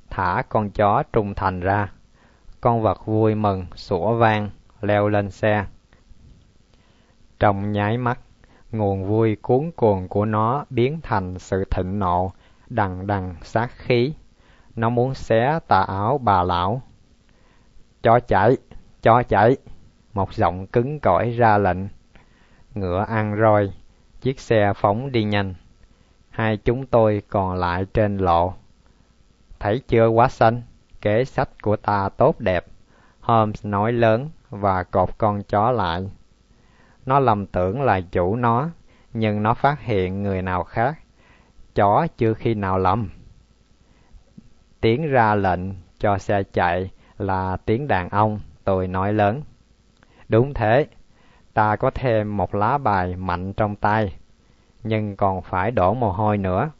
[0.10, 1.92] thả con chó trung thành ra.
[2.62, 4.50] Con vật vui mừng, sủa vang,
[4.82, 5.66] leo lên xe.
[7.40, 8.20] Trong nháy mắt,
[8.72, 12.32] nguồn vui cuốn cuồng của nó biến thành sự thịnh nộ,
[12.72, 14.14] đằng đằng sát khí.
[14.76, 16.82] Nó muốn xé tà áo bà lão.
[18.02, 18.58] Cho chạy,
[19.02, 19.58] cho chạy.
[20.14, 21.78] Một giọng cứng cỏi ra lệnh.
[22.76, 23.74] Ngựa ăn roi,
[24.22, 25.54] chiếc xe phóng đi nhanh.
[26.30, 28.54] Hai chúng tôi còn lại trên lộ.
[29.60, 30.62] Thấy chưa quá xanh,
[31.02, 32.66] kế sách của ta tốt đẹp.
[33.20, 36.12] Holmes nói lớn và cột con chó lại.
[37.06, 38.70] Nó lầm tưởng là chủ nó,
[39.14, 41.00] nhưng nó phát hiện người nào khác.
[41.76, 43.10] Chó chưa khi nào lầm.
[44.82, 45.60] Tiếng ra lệnh
[46.00, 49.42] cho xe chạy là tiếng đàn ông, tôi nói lớn.
[50.30, 50.88] Đúng thế,
[51.54, 54.16] ta có thêm một lá bài mạnh trong tay,
[54.84, 56.72] nhưng còn phải đổ mồ hôi nữa.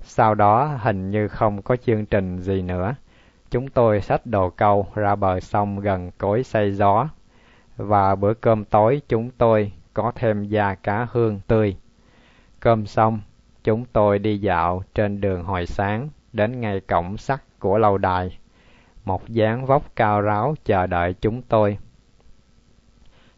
[0.00, 2.94] Sau đó hình như không có chương trình gì nữa.
[3.50, 7.08] Chúng tôi xách đồ câu ra bờ sông gần cối xây gió.
[7.76, 11.76] Và bữa cơm tối chúng tôi có thêm da cá hương tươi.
[12.60, 13.20] Cơm xong,
[13.68, 18.38] chúng tôi đi dạo trên đường hồi sáng đến ngay cổng sắt của lâu đài.
[19.04, 21.78] Một dáng vóc cao ráo chờ đợi chúng tôi.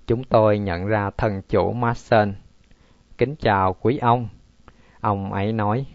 [0.07, 2.35] Chúng tôi nhận ra thần chủ Mason.
[3.19, 4.29] Kính chào quý ông.
[5.01, 5.87] Ông ấy nói,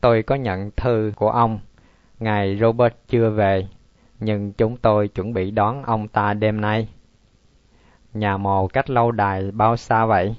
[0.00, 1.58] tôi có nhận thư của ông.
[2.18, 3.68] Ngài Robert chưa về,
[4.18, 6.88] nhưng chúng tôi chuẩn bị đón ông ta đêm nay.
[8.12, 10.36] Nhà mồ cách lâu đài bao xa vậy?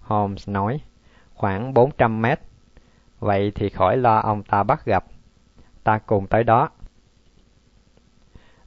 [0.00, 0.80] Holmes nói,
[1.34, 2.40] khoảng 400 mét.
[3.22, 5.04] Vậy thì khỏi lo ông ta bắt gặp.
[5.84, 6.70] Ta cùng tới đó.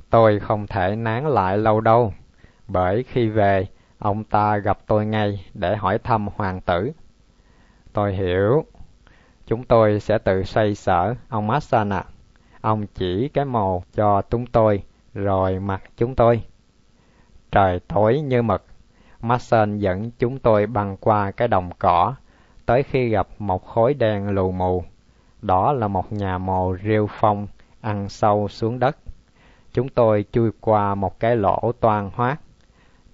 [0.10, 2.14] Tôi không thể nán lại lâu đâu,
[2.68, 3.68] bởi khi về,
[4.00, 6.92] ông ta gặp tôi ngay để hỏi thăm hoàng tử.
[7.94, 8.66] Tôi hiểu.
[9.48, 12.04] Chúng tôi sẽ tự xoay sở, ông Masson ạ.
[12.62, 16.44] Ông chỉ cái mồ cho chúng tôi, rồi mặc chúng tôi.
[17.52, 18.66] Trời tối như mực,
[19.22, 22.16] Mason dẫn chúng tôi băng qua cái đồng cỏ,
[22.66, 24.84] tới khi gặp một khối đen lù mù.
[25.42, 27.48] Đó là một nhà mồ rêu phong,
[27.82, 28.98] ăn sâu xuống đất.
[29.74, 32.40] Chúng tôi chui qua một cái lỗ toan hoác.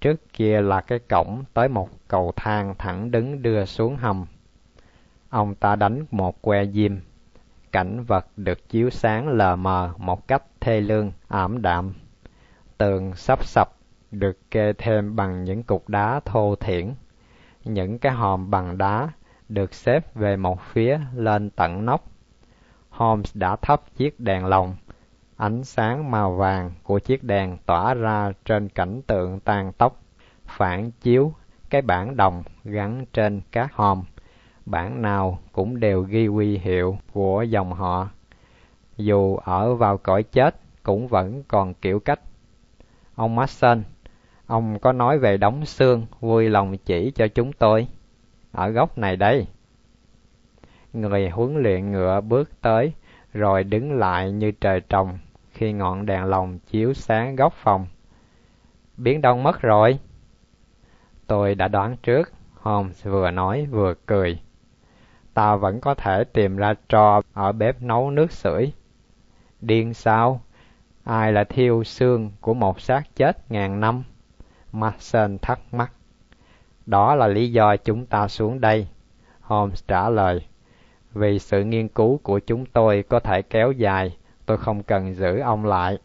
[0.00, 4.26] Trước kia là cái cổng tới một cầu thang thẳng đứng đưa xuống hầm.
[5.28, 6.92] Ông ta đánh một que diêm.
[7.72, 11.94] Cảnh vật được chiếu sáng lờ mờ một cách thê lương, ảm đạm.
[12.78, 13.68] Tường sắp sập
[14.10, 16.94] được kê thêm bằng những cục đá thô thiển.
[17.64, 19.08] Những cái hòm bằng đá
[19.54, 22.04] được xếp về một phía lên tận nóc.
[22.90, 24.76] Holmes đã thắp chiếc đèn lồng.
[25.36, 30.00] Ánh sáng màu vàng của chiếc đèn tỏa ra trên cảnh tượng tàn tóc,
[30.46, 31.32] phản chiếu
[31.70, 34.02] cái bảng đồng gắn trên các hòm.
[34.66, 38.08] Bản nào cũng đều ghi huy hiệu của dòng họ.
[38.96, 42.20] Dù ở vào cõi chết cũng vẫn còn kiểu cách.
[43.14, 43.82] Ông Masson,
[44.52, 47.86] Ông có nói về đóng xương, vui lòng chỉ cho chúng tôi.
[48.52, 49.46] Ở góc này đây.
[50.92, 52.92] Người huấn luyện ngựa bước tới,
[53.32, 55.18] rồi đứng lại như trời trồng
[55.50, 57.86] khi ngọn đèn lồng chiếu sáng góc phòng.
[58.96, 59.98] Biến đông mất rồi.
[61.26, 64.40] Tôi đã đoán trước, Holmes vừa nói vừa cười.
[65.34, 68.72] Ta vẫn có thể tìm ra trò ở bếp nấu nước sưởi.
[69.60, 70.40] Điên sao?
[71.04, 74.02] Ai là thiêu xương của một xác chết ngàn năm?
[74.72, 75.92] Mason thắc mắc.
[76.86, 78.88] Đó là lý do chúng ta xuống đây.
[79.40, 80.46] Holmes trả lời.
[81.12, 84.16] Vì sự nghiên cứu của chúng tôi có thể kéo dài,
[84.46, 85.98] tôi không cần giữ ông lại.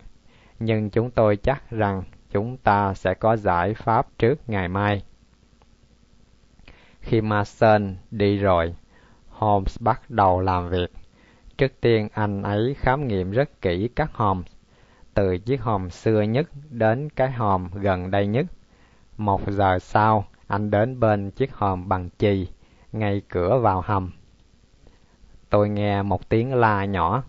[0.60, 5.04] Nhưng chúng tôi chắc rằng chúng ta sẽ có giải pháp trước ngày mai.
[7.02, 8.76] Khi Mason đi rồi,
[9.30, 10.92] Holmes bắt đầu làm việc.
[11.58, 14.44] Trước tiên anh ấy khám nghiệm rất kỹ các hòm,
[15.14, 18.46] từ chiếc hòm xưa nhất đến cái hòm gần đây nhất.
[19.18, 22.48] Một giờ sau, anh đến bên chiếc hòm bằng chì,
[22.92, 24.12] ngay cửa vào hầm.
[25.50, 27.24] Tôi nghe một tiếng la nhỏ,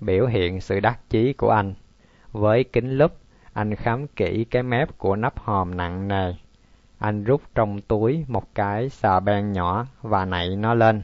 [0.00, 1.74] biểu hiện sự đắc chí của anh.
[2.32, 3.12] Với kính lúp,
[3.52, 6.34] anh khám kỹ cái mép của nắp hòm nặng nề.
[6.98, 11.02] Anh rút trong túi một cái xà beng nhỏ và nảy nó lên.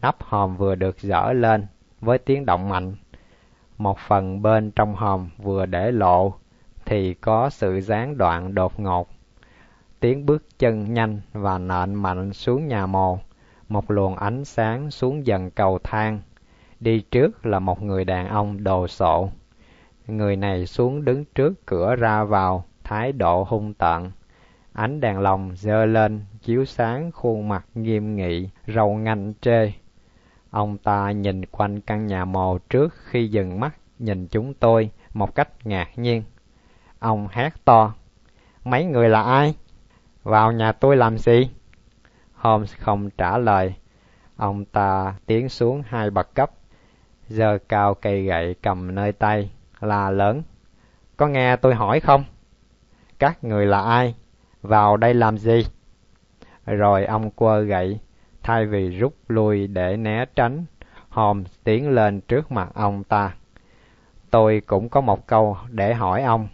[0.00, 1.66] Nắp hòm vừa được dở lên
[2.00, 2.94] với tiếng động mạnh.
[3.78, 6.34] Một phần bên trong hòm vừa để lộ
[6.84, 9.08] thì có sự gián đoạn đột ngột.
[10.02, 13.18] Tiếng bước chân nhanh và nện mạnh xuống nhà mồ.
[13.68, 16.20] Một luồng ánh sáng xuống dần cầu thang.
[16.80, 19.28] Đi trước là một người đàn ông đồ sộ.
[20.06, 24.10] Người này xuống đứng trước cửa ra vào, thái độ hung tợn.
[24.72, 29.72] Ánh đèn lồng dơ lên, chiếu sáng khuôn mặt nghiêm nghị, râu nganh trê.
[30.50, 35.34] Ông ta nhìn quanh căn nhà mồ trước khi dừng mắt nhìn chúng tôi một
[35.34, 36.22] cách ngạc nhiên.
[36.98, 37.94] Ông hét to,
[38.64, 39.54] mấy người là ai?
[40.22, 41.50] Vào nhà tôi làm gì?
[42.34, 43.74] Holmes không trả lời.
[44.36, 46.50] Ông ta tiến xuống hai bậc cấp,
[47.28, 50.42] giơ cao cây gậy cầm nơi tay, là lớn.
[51.16, 52.24] Có nghe tôi hỏi không?
[53.18, 54.14] Các người là ai?
[54.62, 55.66] Vào đây làm gì?
[56.66, 57.98] Rồi ông quơ gậy,
[58.42, 60.64] thay vì rút lui để né tránh,
[61.08, 63.34] Holmes tiến lên trước mặt ông ta.
[64.30, 66.48] Tôi cũng có một câu để hỏi ông.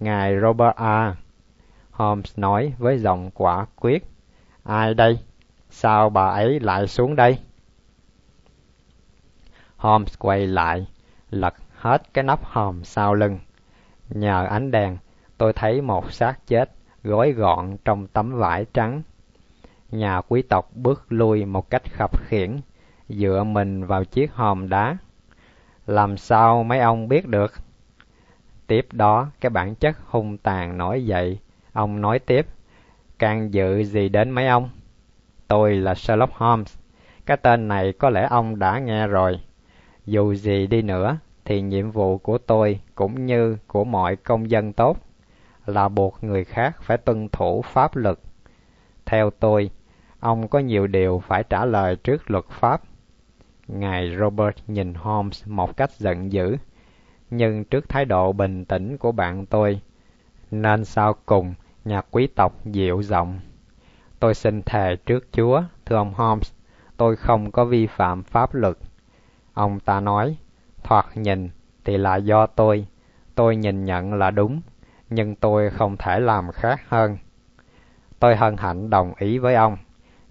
[0.00, 1.16] Ngài Robert A.
[1.98, 4.04] Holmes nói với giọng quả quyết.
[4.64, 5.18] Ai đây?
[5.70, 7.38] Sao bà ấy lại xuống đây?
[9.76, 10.86] Holmes quay lại,
[11.30, 13.38] lật hết cái nắp hòm sau lưng.
[14.08, 14.98] Nhờ ánh đèn,
[15.38, 16.70] tôi thấy một xác chết
[17.02, 19.02] gói gọn trong tấm vải trắng.
[19.90, 22.60] Nhà quý tộc bước lui một cách khập khiễng,
[23.08, 24.96] dựa mình vào chiếc hòm đá.
[25.86, 27.52] Làm sao mấy ông biết được?
[28.66, 31.38] Tiếp đó, cái bản chất hung tàn nổi dậy.
[31.72, 32.46] Ông nói tiếp,
[33.18, 34.70] can dự gì đến mấy ông?
[35.48, 36.76] Tôi là Sherlock Holmes.
[37.26, 39.40] Cái tên này có lẽ ông đã nghe rồi.
[40.06, 44.72] Dù gì đi nữa, thì nhiệm vụ của tôi cũng như của mọi công dân
[44.72, 44.98] tốt
[45.66, 48.18] là buộc người khác phải tuân thủ pháp luật.
[49.06, 49.70] Theo tôi,
[50.20, 52.82] ông có nhiều điều phải trả lời trước luật pháp.
[53.68, 56.56] Ngài Robert nhìn Holmes một cách giận dữ,
[57.30, 59.80] nhưng trước thái độ bình tĩnh của bạn tôi,
[60.50, 63.40] nên sau cùng nhà quý tộc dịu giọng.
[64.20, 66.52] Tôi xin thề trước Chúa, thưa ông Holmes,
[66.96, 68.76] tôi không có vi phạm pháp luật.
[69.54, 70.36] Ông ta nói,
[70.82, 71.50] thoạt nhìn
[71.84, 72.86] thì là do tôi,
[73.34, 74.60] tôi nhìn nhận là đúng,
[75.10, 77.18] nhưng tôi không thể làm khác hơn.
[78.18, 79.76] Tôi hân hạnh đồng ý với ông,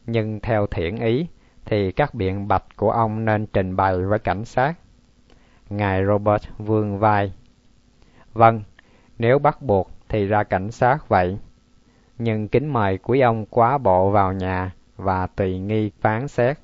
[0.06, 1.27] nhưng theo thiện ý
[1.65, 4.73] thì các biện bạch của ông nên trình bày với cảnh sát.
[5.69, 7.34] Ngài Robert vương vai.
[8.34, 8.63] Vâng,
[9.17, 11.37] nếu bắt buộc thì ra cảnh sát vậy.
[12.17, 16.57] Nhưng kính mời quý ông quá bộ vào nhà và tùy nghi phán xét.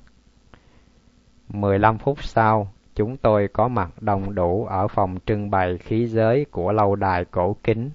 [1.48, 6.46] 15 phút sau, chúng tôi có mặt đông đủ ở phòng trưng bày khí giới
[6.50, 7.90] của lâu đài cổ kính.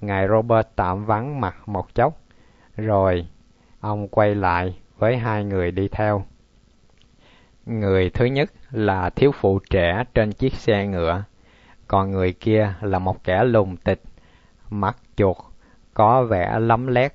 [0.00, 2.20] Ngài Robert tạm vắng mặt một chốc,
[2.76, 3.26] rồi
[3.80, 6.24] ông quay lại với hai người đi theo.
[7.66, 11.24] Người thứ nhất là thiếu phụ trẻ trên chiếc xe ngựa,
[11.86, 14.02] còn người kia là một kẻ lùng tịch,
[14.70, 15.36] mắt chuột,
[15.94, 17.12] có vẻ lấm lét.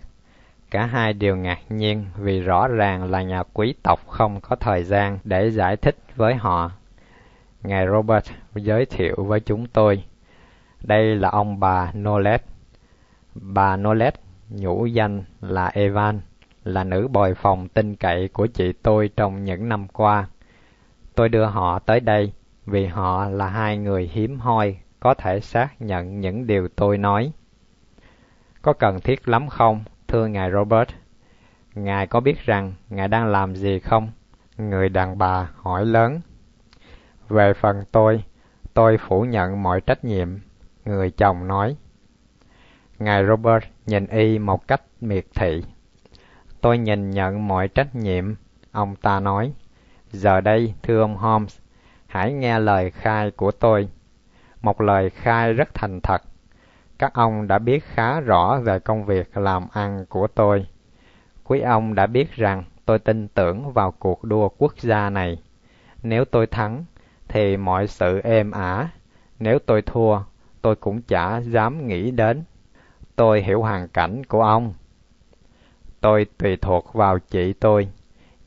[0.72, 4.84] Cả hai đều ngạc nhiên vì rõ ràng là nhà quý tộc không có thời
[4.84, 6.72] gian để giải thích với họ.
[7.64, 10.04] Ngài Robert giới thiệu với chúng tôi.
[10.84, 12.44] Đây là ông bà Nolet.
[13.36, 14.14] Bà Nolet
[14.50, 16.22] nhũ danh là Evan,
[16.64, 20.28] là nữ bồi phòng tin cậy của chị tôi trong những năm qua.
[21.16, 22.34] Tôi đưa họ tới đây
[22.66, 27.32] vì họ là hai người hiếm hoi có thể xác nhận những điều tôi nói.
[28.64, 30.90] Có cần thiết lắm không, thưa ngài Robert?
[31.76, 34.12] Ngài có biết rằng ngài đang làm gì không?
[34.58, 36.22] Người đàn bà hỏi lớn.
[37.30, 38.24] Về phần tôi,
[38.74, 40.40] tôi phủ nhận mọi trách nhiệm,
[40.86, 41.76] người chồng nói.
[43.00, 45.64] Ngài Robert nhìn y một cách miệt thị.
[46.62, 48.36] Tôi nhìn nhận mọi trách nhiệm,
[48.72, 49.54] ông ta nói.
[50.12, 51.60] Giờ đây, thưa ông Holmes,
[52.08, 53.90] hãy nghe lời khai của tôi.
[54.62, 56.22] Một lời khai rất thành thật.
[57.04, 60.66] Các ông đã biết khá rõ về công việc làm ăn của tôi.
[61.44, 65.42] Quý ông đã biết rằng tôi tin tưởng vào cuộc đua quốc gia này.
[66.04, 66.86] Nếu tôi thắng,
[67.28, 68.90] thì mọi sự êm ả.
[69.40, 70.20] Nếu tôi thua,
[70.62, 72.44] tôi cũng chả dám nghĩ đến.
[73.16, 74.74] Tôi hiểu hoàn cảnh của ông.
[76.02, 77.88] Tôi tùy thuộc vào chị tôi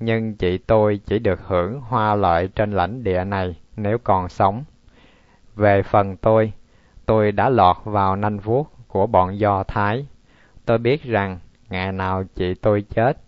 [0.01, 4.65] nhưng chị tôi chỉ được hưởng hoa lợi trên lãnh địa này nếu còn sống.
[5.57, 6.53] Về phần tôi,
[7.07, 10.07] tôi đã lọt vào nanh vuốt của bọn Do Thái.
[10.65, 11.39] Tôi biết rằng
[11.69, 13.19] ngày nào chị tôi chết,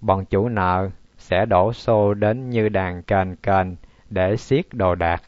[0.00, 3.76] bọn chủ nợ sẽ đổ xô đến như đàn kền kền
[4.10, 5.22] để xiết đồ đạc.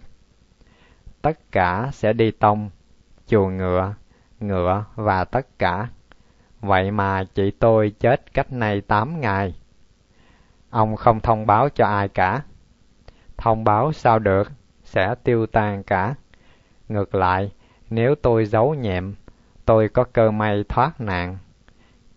[1.22, 2.70] Tất cả sẽ đi tông,
[3.26, 3.94] chuồng ngựa,
[4.40, 5.88] ngựa và tất cả.
[6.61, 9.54] Vậy mà chị tôi chết cách nay tám ngày.
[10.70, 12.42] Ông không thông báo cho ai cả.
[13.36, 14.52] Thông báo sao được,
[14.84, 16.14] sẽ tiêu tan cả.
[16.88, 17.50] Ngược lại,
[17.91, 19.14] nếu tôi giấu nhẹm,
[19.64, 21.39] tôi có cơ may thoát nạn.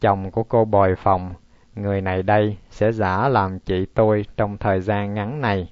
[0.01, 1.33] Chồng của cô bồi phòng,
[1.75, 5.71] người này đây sẽ giả làm chị tôi trong thời gian ngắn này.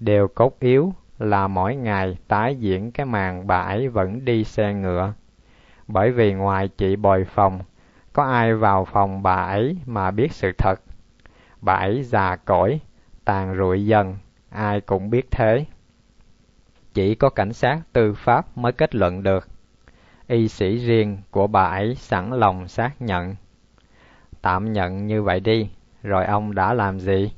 [0.00, 4.74] Điều cốt yếu là mỗi ngày tái diễn cái màn bà ấy vẫn đi xe
[4.74, 5.12] ngựa.
[5.88, 7.60] Bởi vì ngoài chị bồi phòng,
[8.12, 10.80] có ai vào phòng bà ấy mà biết sự thật.
[11.60, 12.80] Bà ấy già cỗi,
[13.24, 14.16] tàn rụi dần,
[14.50, 15.64] ai cũng biết thế.
[16.96, 19.48] Chỉ có cảnh sát tư pháp mới kết luận được.
[20.26, 23.36] Y sĩ riêng của bà ấy sẵn lòng xác nhận.
[24.42, 25.70] Tạm nhận như vậy đi,
[26.02, 27.32] rồi ông đã làm gì?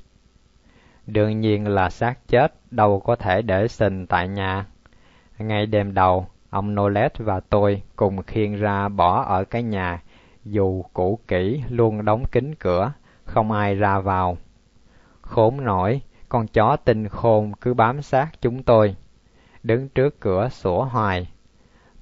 [1.06, 4.66] Đương nhiên là xác chết, đâu có thể để sình tại nhà.
[5.38, 10.02] Ngay đêm đầu, ông Nolet và tôi cùng khiêng ra bỏ ở cái nhà,
[10.44, 12.92] dù cũ kỹ luôn đóng kín cửa,
[13.24, 14.36] không ai ra vào.
[15.20, 18.96] Khốn nổi, con chó tinh khôn cứ bám sát chúng tôi,
[19.62, 21.28] đứng trước cửa sủa hoài.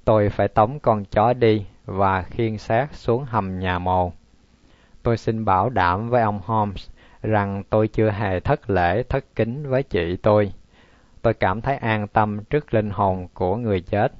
[0.05, 4.13] Tôi phải tống con chó đi và khiêng xác xuống hầm nhà mồ.
[5.03, 6.91] Tôi xin bảo đảm với ông Holmes
[7.23, 10.53] rằng tôi chưa hề thất lễ thất kính với chị tôi.
[11.23, 14.13] Tôi cảm thấy an tâm trước linh hồn của người chết.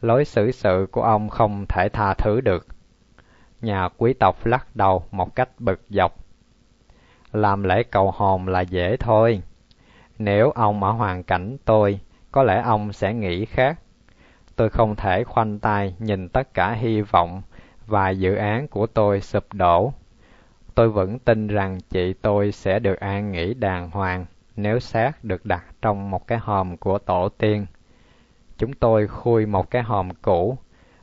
[0.00, 2.66] Lối xử sự của ông không thể tha thứ được.
[3.60, 6.14] Nhà quý tộc lắc đầu một cách bực dọc.
[7.32, 9.42] Làm lễ cầu hồn là dễ thôi.
[10.18, 12.00] Nếu ông ở hoàn cảnh tôi,
[12.34, 13.78] có lẽ ông sẽ nghĩ khác.
[14.56, 17.42] Tôi không thể khoanh tay nhìn tất cả hy vọng
[17.86, 19.92] và dự án của tôi sụp đổ
[20.74, 24.26] Tôi vẫn tin rằng chị tôi sẽ được an nghỉ đàng hoàng
[24.56, 27.66] nếu xác được đặt trong một cái hòm của tổ tiên.
[28.58, 30.58] Chúng tôi khui một cái hòm cũ,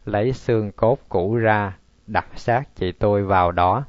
[0.05, 1.77] lấy xương cốt cũ ra,
[2.07, 3.83] đặt xác chị tôi vào đó.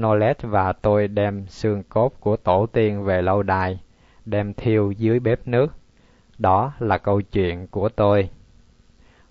[0.00, 3.80] Nolet và tôi đem xương cốt của tổ tiên về lâu đài,
[4.24, 5.72] đem thiêu dưới bếp nước.
[6.42, 8.30] Đó là câu chuyện của tôi.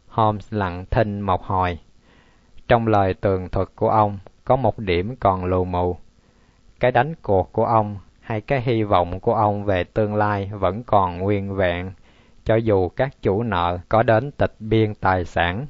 [0.07, 1.80] Holmes lặng thinh một hồi.
[2.68, 5.97] Trong lời tường thuật của ông, có một điểm còn lù mù.
[6.80, 10.84] Cái đánh cuộc của ông hay cái hy vọng của ông về tương lai vẫn
[10.84, 11.91] còn nguyên vẹn,
[12.45, 15.66] cho dù các chủ nợ có đến tịch biên tài sản.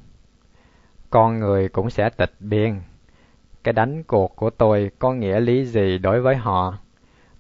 [1.10, 2.82] Con người cũng sẽ tịch biên.
[3.64, 6.78] Cái đánh cuộc của tôi có nghĩa lý gì đối với họ?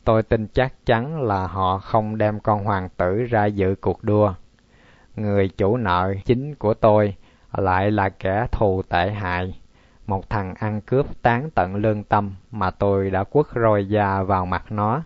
[0.04, 4.34] Tôi tin chắc chắn là họ không đem con hoàng tử ra dự cuộc đua.
[5.16, 7.16] Người chủ nợ chính của tôi
[7.54, 9.62] lại là kẻ thù tệ hại
[10.08, 14.46] một thằng ăn cướp tán tận lương tâm mà tôi đã quất roi da vào
[14.46, 15.04] mặt nó.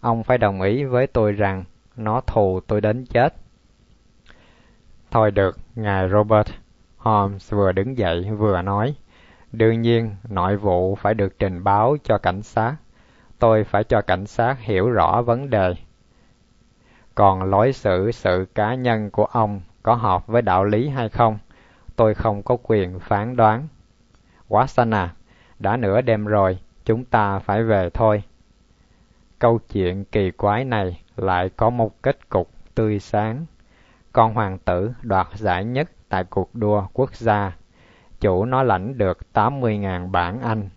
[0.00, 1.64] Ông phải đồng ý với tôi rằng
[1.96, 3.34] nó thù tôi đến chết.
[5.10, 6.48] Thôi được, ngài Robert.
[6.96, 8.94] Holmes vừa đứng dậy vừa nói.
[9.52, 12.76] Đương nhiên, nội vụ phải được trình báo cho cảnh sát.
[13.42, 15.74] Tôi phải cho cảnh sát hiểu rõ vấn đề.
[17.14, 21.38] Còn lối xử sự cá nhân của ông có hợp với đạo lý hay không,
[21.96, 23.68] tôi không có quyền phán đoán.
[24.48, 25.14] quá xanh à,
[25.58, 28.22] đã nửa đêm rồi, chúng ta phải về thôi.
[29.38, 33.46] Câu chuyện kỳ quái này lại có một kết cục tươi sáng.
[34.12, 37.56] Con hoàng tử đoạt giải nhất tại cuộc đua quốc gia.
[38.20, 40.68] Chủ nó lãnh được 80.000 bảng Anh.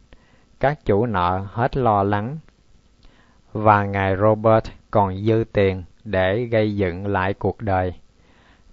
[0.59, 2.37] Các chủ nợ hết lo lắng.
[3.55, 7.93] Và ngài Robert còn dư tiền để gây dựng lại cuộc đời.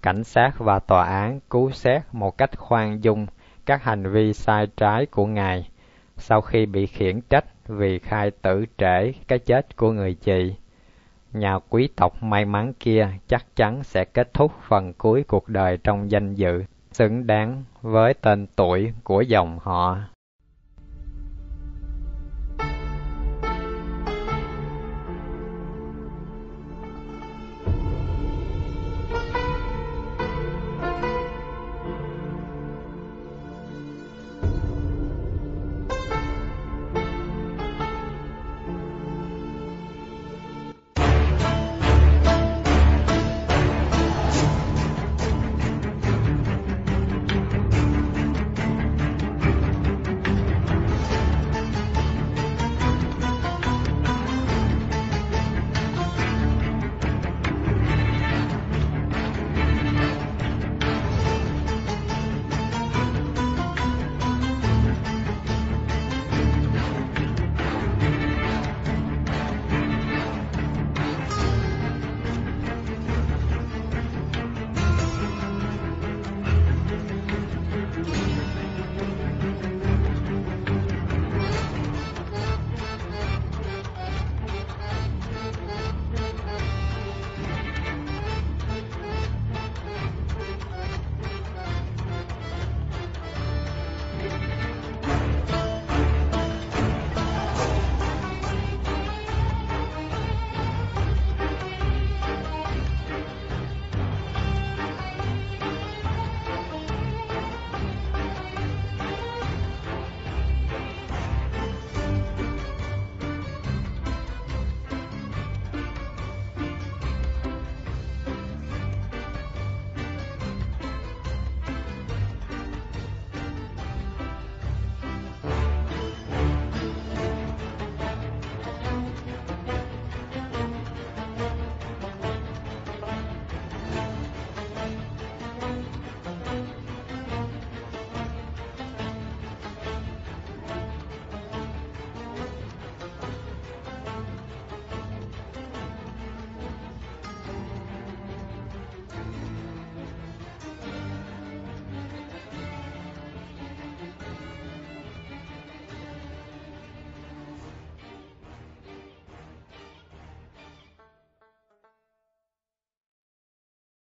[0.01, 3.27] Cảnh sát và tòa án cứu xét một cách khoan dung
[3.65, 5.69] các hành vi sai trái của Ngài
[6.17, 10.55] sau khi bị khiển trách vì khai tử trễ cái chết của người chị.
[11.33, 15.77] Nhà quý tộc may mắn kia chắc chắn sẽ kết thúc phần cuối cuộc đời
[15.83, 19.97] trong danh dự, xứng đáng với tên tuổi của dòng họ.